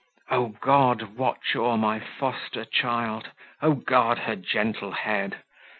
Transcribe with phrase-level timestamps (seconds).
[0.31, 3.29] "O God, watch o'er my foster child!
[3.61, 5.43] O guard her gentle head!